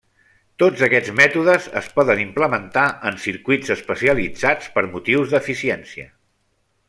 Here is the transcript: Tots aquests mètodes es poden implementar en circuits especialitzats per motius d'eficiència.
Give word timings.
Tots 0.61 0.79
aquests 0.85 1.11
mètodes 1.17 1.67
es 1.81 1.89
poden 1.99 2.23
implementar 2.23 2.85
en 3.11 3.21
circuits 3.27 3.73
especialitzats 3.77 4.71
per 4.79 4.87
motius 4.95 5.35
d'eficiència. 5.37 6.09